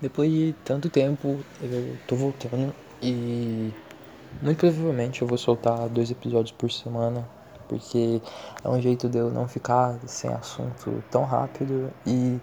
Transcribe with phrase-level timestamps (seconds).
[0.00, 3.72] Depois de tanto tempo, eu tô voltando e
[4.42, 7.26] muito provavelmente eu vou soltar dois episódios por semana,
[7.66, 8.20] porque
[8.62, 12.38] é um jeito de eu não ficar sem assunto tão rápido e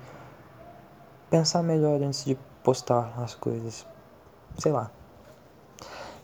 [1.29, 3.85] pensar melhor antes de postar as coisas.
[4.57, 4.89] Sei lá.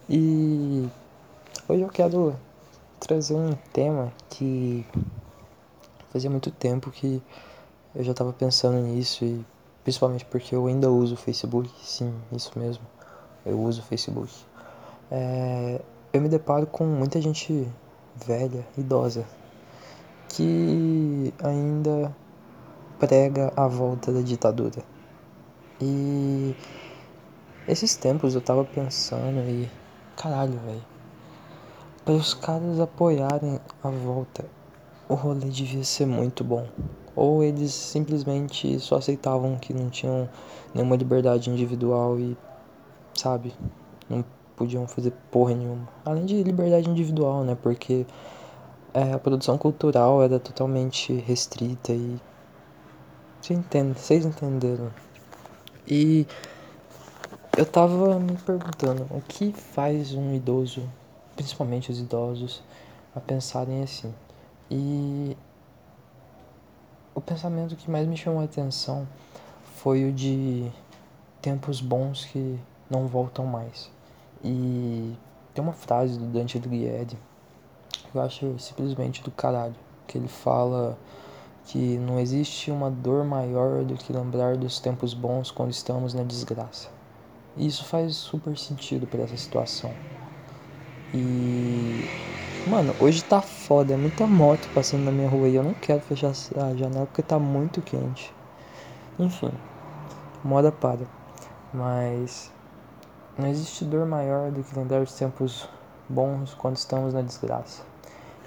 [0.10, 0.90] E
[1.68, 2.36] hoje eu quero
[3.00, 4.84] trazer um tema que
[6.12, 7.22] fazia muito tempo que
[7.94, 9.46] eu já tava pensando nisso e
[9.90, 12.84] principalmente porque eu ainda uso o Facebook, sim, isso mesmo,
[13.44, 14.32] eu uso o Facebook.
[15.10, 15.82] É,
[16.14, 17.68] eu me deparo com muita gente
[18.16, 19.26] velha, idosa,
[20.28, 22.16] que ainda
[23.00, 24.84] prega a volta da ditadura.
[25.82, 26.56] E
[27.68, 29.68] esses tempos eu tava pensando e.
[30.16, 30.86] Caralho, velho.
[32.06, 34.46] Para os caras apoiarem a volta,
[35.08, 36.68] o rolê devia ser muito bom.
[37.20, 40.30] Ou eles simplesmente só aceitavam que não tinham
[40.74, 42.38] nenhuma liberdade individual e,
[43.14, 43.54] sabe,
[44.10, 44.24] não
[44.56, 45.86] podiam fazer porra nenhuma.
[46.06, 47.58] Além de liberdade individual, né?
[47.62, 48.06] Porque
[48.94, 52.18] é, a produção cultural era totalmente restrita e.
[53.42, 54.90] Você entende, vocês entenderam.
[55.86, 56.26] E
[57.58, 60.84] eu tava me perguntando o que faz um idoso,
[61.36, 62.64] principalmente os idosos,
[63.14, 64.14] a pensarem assim.
[64.72, 65.36] E
[67.20, 69.06] o pensamento que mais me chamou a atenção
[69.76, 70.72] foi o de
[71.42, 72.58] tempos bons que
[72.90, 73.92] não voltam mais.
[74.42, 75.14] E
[75.54, 77.18] tem uma frase do Dante Alighieri
[78.10, 79.76] que eu acho simplesmente do caralho,
[80.08, 80.98] que ele fala
[81.66, 86.24] que não existe uma dor maior do que lembrar dos tempos bons quando estamos na
[86.24, 86.90] desgraça.
[87.58, 89.92] E isso faz super sentido para essa situação.
[91.14, 92.08] E
[92.68, 96.02] mano, hoje tá foda, é muita moto passando na minha rua e eu não quero
[96.02, 98.34] fechar a janela porque tá muito quente.
[99.18, 99.52] Enfim,
[100.44, 101.06] moda para.
[101.74, 102.52] Mas
[103.38, 105.68] não existe dor maior do que lembrar os tempos
[106.08, 107.84] bons quando estamos na desgraça.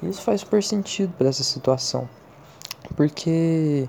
[0.03, 2.09] E isso faz super sentido para essa situação.
[2.97, 3.89] Porque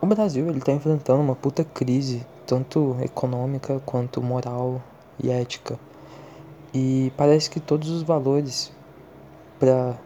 [0.00, 4.80] o Brasil ele tá enfrentando uma puta crise, tanto econômica quanto moral
[5.22, 5.78] e ética.
[6.78, 8.70] E parece que todos os valores
[9.58, 9.96] para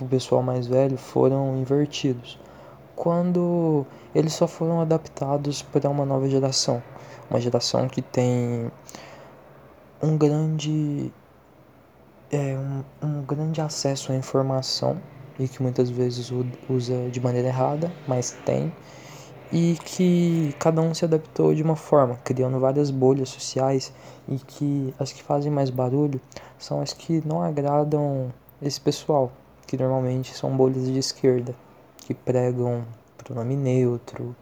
[0.00, 2.38] o pessoal mais velho foram invertidos,
[2.94, 6.80] quando eles só foram adaptados para uma nova geração.
[7.28, 8.70] Uma geração que tem
[10.00, 11.12] um grande
[12.30, 15.02] é, um, um grande acesso à informação
[15.36, 16.32] e que muitas vezes
[16.68, 18.72] usa de maneira errada, mas tem
[19.52, 23.92] e que cada um se adaptou de uma forma, criando várias bolhas sociais
[24.28, 26.20] e que as que fazem mais barulho
[26.58, 29.32] são as que não agradam esse pessoal,
[29.66, 31.54] que normalmente são bolhas de esquerda,
[31.98, 32.84] que pregam
[33.18, 34.34] pronome neutro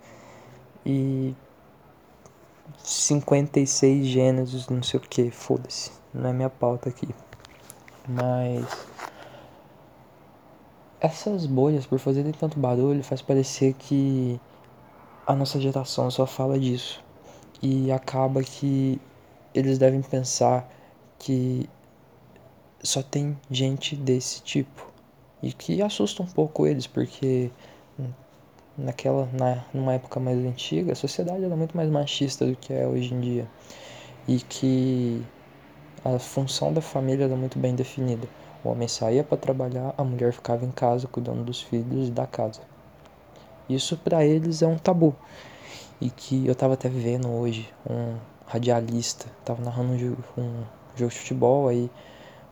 [0.85, 1.35] e
[2.77, 7.09] 56 gêneros, não sei o que, foda-se, não é minha pauta aqui.
[8.07, 8.65] Mas
[11.01, 14.41] essas bolhas, por fazerem tanto barulho, faz parecer que
[15.29, 17.05] a nossa geração só fala disso.
[17.63, 18.99] E acaba que
[19.55, 20.67] eles devem pensar
[21.19, 21.69] que
[22.83, 24.91] só tem gente desse tipo.
[25.43, 27.51] E que assusta um pouco eles, porque
[28.77, 32.87] naquela na, numa época mais antiga, a sociedade era muito mais machista do que é
[32.87, 33.47] hoje em dia.
[34.27, 35.23] E que
[36.03, 38.27] a função da família era muito bem definida.
[38.65, 42.27] O homem saía para trabalhar, a mulher ficava em casa cuidando dos filhos e da
[42.27, 42.63] casa.
[43.69, 45.15] Isso para eles é um tabu.
[46.01, 50.63] E que eu tava até vendo hoje um radialista, tava narrando um jogo, um
[50.97, 51.91] jogo de futebol aí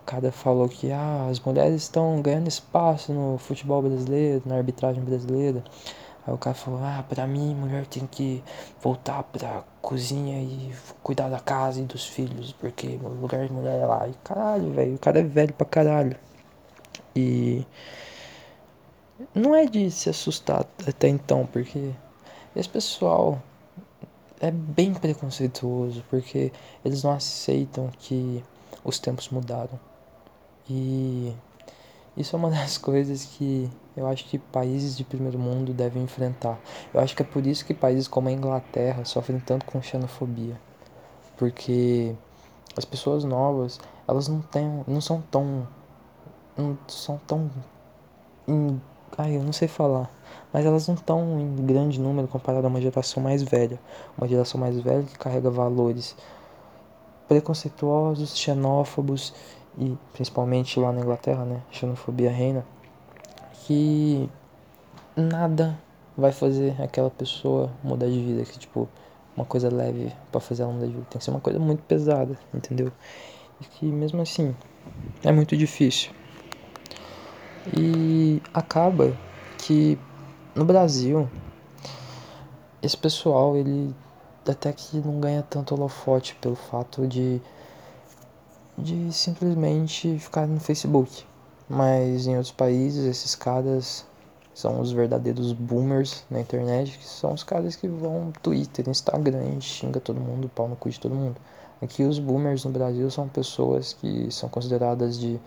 [0.03, 5.03] o cara falou que ah, as mulheres estão ganhando espaço no futebol brasileiro, na arbitragem
[5.03, 5.65] brasileira.
[6.25, 8.41] Aí o cara falou, ah, pra mim mulher tem que
[8.81, 10.72] voltar pra cozinha e
[11.03, 14.06] cuidar da casa e dos filhos, porque o lugar de mulher é lá.
[14.06, 16.16] E caralho, velho, o cara é velho pra caralho.
[17.16, 17.66] E
[19.34, 21.93] não é de se assustar até então, porque
[22.54, 23.41] esse pessoal
[24.41, 26.53] é bem preconceituoso, porque
[26.84, 28.42] eles não aceitam que
[28.84, 29.78] os tempos mudaram.
[30.68, 31.34] E
[32.16, 36.59] isso é uma das coisas que eu acho que países de primeiro mundo devem enfrentar.
[36.92, 40.60] Eu acho que é por isso que países como a Inglaterra sofrem tanto com xenofobia.
[41.36, 42.15] Porque
[42.77, 45.66] as pessoas novas, elas não têm, não são tão
[46.57, 47.51] não são tão
[49.16, 50.10] ai, eu não sei falar,
[50.53, 53.78] mas elas não estão em grande número comparado a uma geração mais velha,
[54.16, 56.16] uma geração mais velha que carrega valores
[57.28, 59.34] preconceituosos, xenófobos
[59.78, 62.64] e principalmente lá na Inglaterra, né, xenofobia reina
[63.66, 64.30] que
[65.16, 65.76] nada
[66.16, 68.88] vai fazer aquela pessoa mudar de vida, que tipo,
[69.36, 71.06] uma coisa leve para fazer ela mudar de vida.
[71.10, 72.92] Tem que ser uma coisa muito pesada, entendeu?
[73.60, 74.54] E que mesmo assim
[75.24, 76.12] é muito difícil.
[77.74, 79.16] E acaba
[79.59, 79.98] que
[80.54, 81.28] no Brasil
[82.83, 83.95] esse pessoal ele
[84.48, 87.41] até que não ganha tanto holofote pelo fato de
[88.78, 91.24] de simplesmente ficar no Facebook.
[91.68, 94.07] Mas em outros países esses caras
[94.54, 99.98] são os verdadeiros boomers na internet, que são os caras que vão Twitter, Instagram xinga
[99.98, 101.36] todo mundo, pau no cu de todo mundo.
[101.83, 105.39] Aqui os boomers no Brasil são pessoas que são consideradas de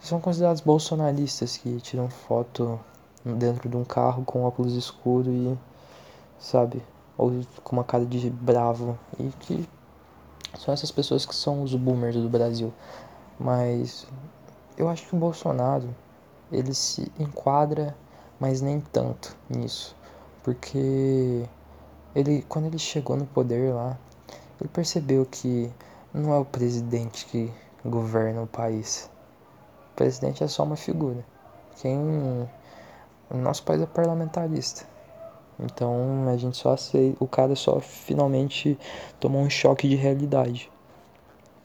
[0.00, 2.78] são considerados bolsonaristas que tiram foto
[3.24, 5.58] dentro de um carro com óculos escuros e
[6.38, 6.82] sabe,
[7.16, 7.32] ou
[7.64, 9.68] com uma cara de bravo e que
[10.58, 12.72] são essas pessoas que são os boomers do Brasil.
[13.38, 14.06] Mas
[14.76, 15.94] eu acho que o Bolsonaro
[16.50, 17.96] ele se enquadra,
[18.40, 19.94] mas nem tanto nisso,
[20.42, 21.44] porque
[22.14, 23.98] ele quando ele chegou no poder lá,
[24.60, 25.70] ele percebeu que
[26.14, 27.52] não é o presidente que
[27.84, 29.10] governa o país.
[29.98, 31.26] Presidente é só uma figura.
[31.82, 31.98] Quem
[33.28, 34.86] o nosso país é parlamentarista.
[35.58, 38.78] Então a gente só aceita, o cara só finalmente
[39.18, 40.70] tomou um choque de realidade.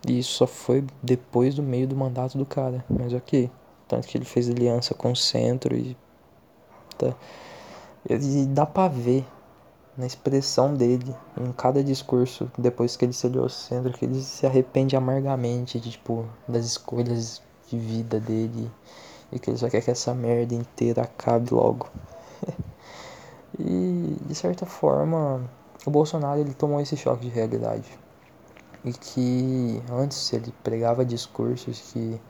[0.08, 3.52] E isso só foi depois do meio do mandato do cara, mas ok.
[3.88, 5.96] Tanto que ele fez aliança com o centro e.
[6.98, 7.14] Tá.
[8.10, 9.24] E dá pra ver
[9.96, 14.20] na expressão dele, em cada discurso, depois que ele se aliou ao centro, que ele
[14.24, 17.40] se arrepende amargamente de, tipo, das escolhas
[17.74, 18.72] de vida dele
[19.32, 21.88] e que ele só quer que essa merda inteira acabe logo.
[23.60, 25.42] e de certa forma,
[25.86, 27.90] o Bolsonaro ele tomou esse choque de realidade.
[28.86, 32.22] E que antes ele pregava discursos que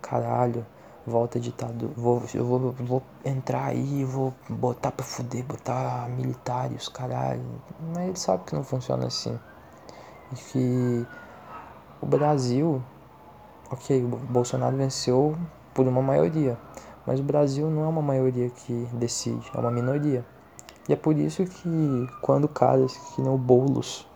[0.00, 0.64] caralho,
[1.06, 7.42] volta ditador, vou, eu vou, vou entrar aí, vou botar pra fuder, botar militares, caralho.
[7.92, 9.36] Mas ele sabe que não funciona assim.
[10.32, 11.06] E que
[12.00, 12.82] o Brasil,
[13.70, 15.36] ok, Bolsonaro venceu
[15.72, 16.58] por uma maioria,
[17.06, 20.24] mas o Brasil não é uma maioria que decide, é uma minoria.
[20.88, 24.06] E é por isso que quando caras que nem o Boulos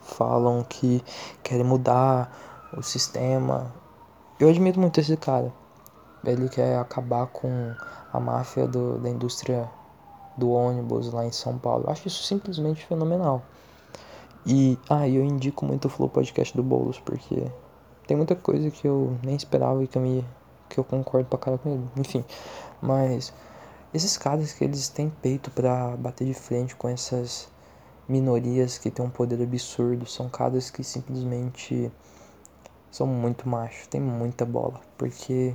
[0.00, 1.02] falam que
[1.42, 2.32] querem mudar
[2.76, 3.72] o sistema,
[4.40, 5.52] eu admiro muito esse cara.
[6.24, 7.74] Ele quer acabar com
[8.12, 9.68] a máfia do, da indústria
[10.36, 11.84] do ônibus lá em São Paulo.
[11.86, 13.42] Eu acho isso simplesmente fenomenal.
[14.44, 17.50] E, ah, eu indico muito o Flow Podcast do Boulos, porque
[18.06, 20.24] tem muita coisa que eu nem esperava e que eu, me,
[20.68, 21.88] que eu concordo pra cara com ele.
[21.96, 22.24] Enfim,
[22.80, 23.32] mas
[23.92, 27.48] esses caras que eles têm peito para bater de frente com essas
[28.08, 31.90] minorias que têm um poder absurdo, são caras que simplesmente
[32.90, 35.54] são muito machos, tem muita bola, porque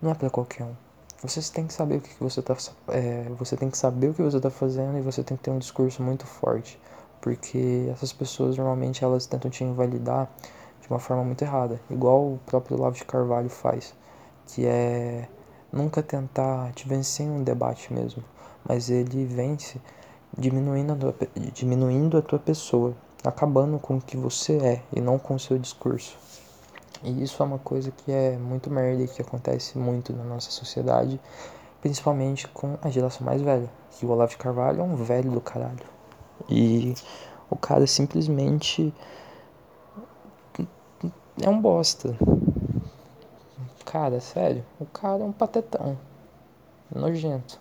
[0.00, 0.74] não é para qualquer um.
[1.22, 2.56] Você tem que saber o que, você tá
[2.88, 5.50] é, você tem que saber o que você tá fazendo e você tem que ter
[5.50, 6.78] um discurso muito forte,
[7.20, 10.30] porque essas pessoas normalmente elas tentam te invalidar
[10.86, 13.92] de uma forma muito errada, igual o próprio Olavo de Carvalho faz,
[14.46, 15.28] que é
[15.72, 18.22] nunca tentar te vencer em um debate mesmo,
[18.64, 19.80] mas ele vence
[20.38, 21.14] diminuindo a tua,
[21.52, 22.94] diminuindo a tua pessoa,
[23.24, 26.16] acabando com o que você é e não com o seu discurso.
[27.02, 30.52] E isso é uma coisa que é muito merda e que acontece muito na nossa
[30.52, 31.20] sociedade,
[31.80, 33.68] principalmente com a geração mais velha.
[33.90, 35.84] Que o Olavo de Carvalho é um velho do caralho.
[36.48, 36.94] E
[37.50, 38.94] o cara simplesmente
[41.42, 42.16] é um bosta.
[43.84, 45.96] Cara, sério, o cara é um patetão.
[46.94, 47.60] Nojento.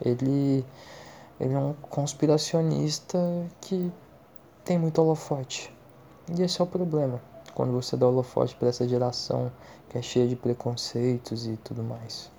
[0.00, 0.64] Ele
[1.38, 3.18] ele é um conspiracionista
[3.60, 3.92] que
[4.64, 5.74] tem muito holofote.
[6.36, 7.20] E esse é o problema
[7.54, 9.50] quando você dá holofote para essa geração
[9.88, 12.30] que é cheia de preconceitos e tudo mais.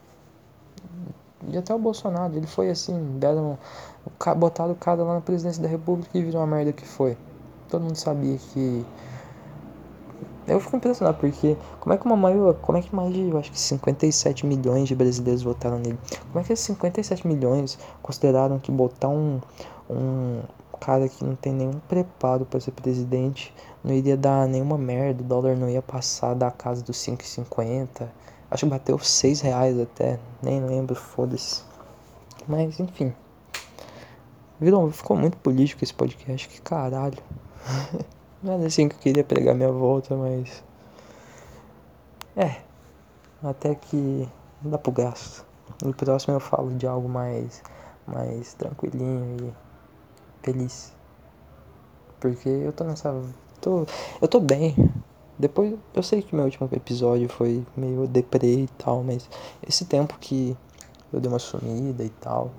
[1.48, 3.58] E até o Bolsonaro, ele foi assim, deram,
[4.38, 7.18] botaram o cara lá na presidência da república e virou uma merda que foi.
[7.70, 8.86] Todo mundo sabia que.
[10.48, 13.38] Eu fico impressionado porque como é que uma maior, como é que mais de, eu
[13.38, 16.00] acho que 57 milhões de brasileiros votaram nele?
[16.32, 19.42] Como é que esses 57 milhões consideraram que botar um,
[19.90, 20.42] um
[20.80, 25.26] cara que não tem nenhum preparo para ser presidente não iria dar nenhuma merda, o
[25.26, 28.08] dólar não ia passar da casa dos 5,50.
[28.50, 31.62] Acho que bateu 6 reais até, nem lembro, foda-se.
[32.48, 33.14] Mas enfim.
[34.60, 37.18] Virou, ficou muito político esse podcast, que caralho.
[38.42, 40.64] não era assim que eu queria pregar minha volta, mas.
[42.36, 42.62] É.
[43.44, 44.28] Até que
[44.62, 45.46] dá pro gasto.
[45.84, 47.62] No próximo eu falo de algo mais,
[48.06, 49.54] mais tranquilinho e
[50.44, 50.94] feliz.
[52.20, 53.14] Porque eu tô nessa
[53.62, 53.86] Tô,
[54.22, 54.76] eu tô bem.
[55.38, 59.30] Depois, eu sei que meu último episódio foi meio deprê e tal, mas
[59.68, 60.56] esse tempo que
[61.12, 62.52] eu dei uma sumida e tal,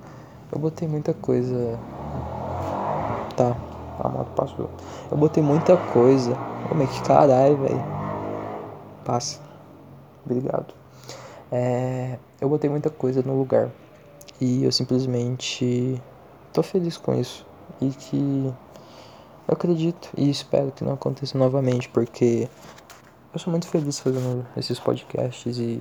[0.52, 1.78] eu botei muita coisa.
[4.00, 4.71] A moto passou.
[5.11, 6.37] Eu botei muita coisa.
[6.69, 7.85] Como é que caralho, velho.
[9.05, 9.40] Passa.
[10.25, 10.75] Obrigado.
[11.50, 13.71] É, eu botei muita coisa no lugar.
[14.40, 16.00] E eu simplesmente
[16.52, 17.47] tô feliz com isso.
[17.81, 18.55] E que
[19.49, 22.49] eu acredito e espero que não aconteça novamente, porque
[23.33, 25.81] eu sou muito feliz fazendo esses podcasts e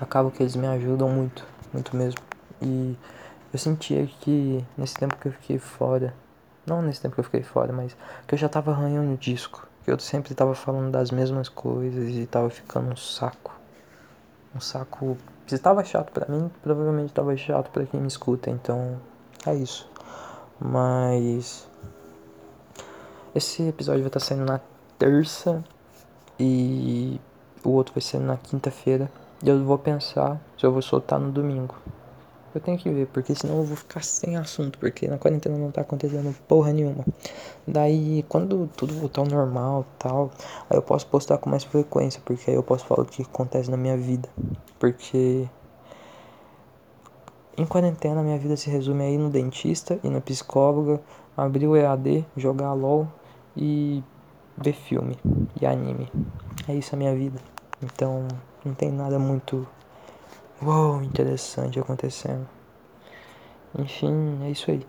[0.00, 2.20] acabo que eles me ajudam muito, muito mesmo.
[2.60, 2.96] E
[3.52, 6.14] eu sentia que nesse tempo que eu fiquei fora,
[6.66, 9.66] não nesse tempo que eu fiquei fora, mas que eu já tava arranhando o disco,
[9.84, 13.52] que eu sempre tava falando das mesmas coisas e tava ficando um saco.
[14.54, 15.16] Um saco.
[15.46, 19.00] Se tava chato para mim, provavelmente tava chato para quem me escuta, então
[19.46, 19.90] é isso.
[20.60, 21.68] Mas
[23.34, 24.60] esse episódio vai estar saindo na
[24.98, 25.64] terça
[26.38, 27.20] e
[27.64, 29.10] o outro vai ser na quinta-feira.
[29.42, 31.74] E eu vou pensar se eu vou soltar no domingo.
[32.54, 35.70] Eu tenho que ver, porque senão eu vou ficar sem assunto, porque na quarentena não
[35.70, 37.04] tá acontecendo porra nenhuma.
[37.66, 40.30] Daí, quando tudo voltar ao normal tal,
[40.68, 43.70] aí eu posso postar com mais frequência, porque aí eu posso falar o que acontece
[43.70, 44.28] na minha vida.
[44.78, 45.48] Porque
[47.56, 51.00] em quarentena minha vida se resume a ir no dentista, ir na psicóloga,
[51.36, 53.06] abrir o EAD, jogar LOL
[53.56, 54.02] e
[54.58, 55.16] ver filme
[55.60, 56.10] e anime.
[56.68, 57.40] É isso a minha vida.
[57.82, 58.28] Então
[58.64, 59.66] não tem nada muito
[60.64, 62.48] uou, interessante acontecendo.
[63.78, 64.86] Enfim, é isso aí.